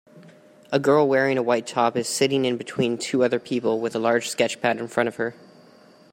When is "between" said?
2.57-2.97